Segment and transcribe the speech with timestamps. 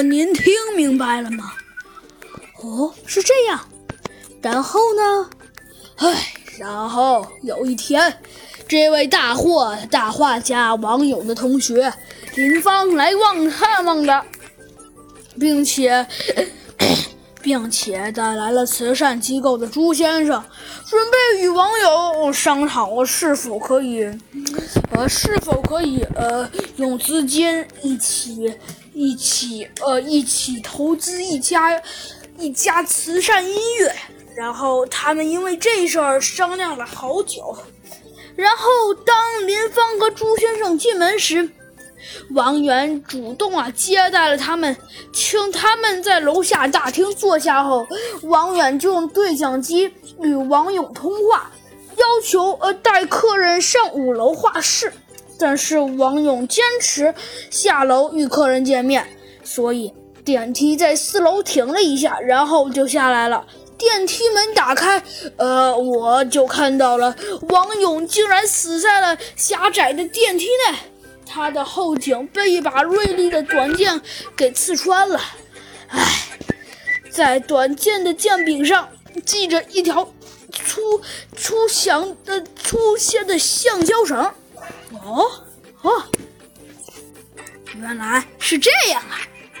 [0.00, 1.52] 您听明白了吗？
[2.62, 3.60] 哦，是这样。
[4.40, 5.30] 然后呢？
[5.96, 8.20] 唉，然后有一天，
[8.66, 11.92] 这位大货大画家王勇的同学
[12.36, 14.24] 林芳来望探望的，
[15.38, 16.06] 并且。
[17.42, 20.42] 并且带来了慈善机构的朱先生，
[20.88, 24.04] 准备与网友商讨是否可以，
[24.92, 28.54] 呃，是否可以呃用资金一起
[28.94, 31.80] 一起呃一起投资一家
[32.38, 33.94] 一家慈善医院。
[34.36, 37.56] 然后他们因为这事儿商量了好久。
[38.34, 41.50] 然后当林芳和朱先生进门时。
[42.30, 44.76] 王源主动啊接待了他们，
[45.12, 47.86] 请他们在楼下大厅坐下后，
[48.22, 51.50] 王远就用对讲机与王勇通话，
[51.96, 54.92] 要求呃带客人上五楼画室。
[55.38, 57.12] 但是王勇坚持
[57.50, 59.04] 下楼与客人见面，
[59.42, 59.92] 所以
[60.24, 63.44] 电梯在四楼停了一下，然后就下来了。
[63.76, 65.02] 电梯门打开，
[65.36, 67.16] 呃，我就看到了
[67.48, 70.78] 王勇竟然死在了狭窄的电梯内。
[71.32, 73.98] 他的后颈被一把锐利的短剑
[74.36, 75.18] 给刺穿了，
[75.88, 76.28] 唉，
[77.10, 78.86] 在短剑的剑柄上
[79.24, 80.12] 系着一条
[80.52, 81.00] 粗
[81.34, 84.18] 粗响的粗些的橡胶绳。
[84.92, 85.30] 哦
[85.80, 86.02] 哦，
[87.76, 89.16] 原来是这样啊！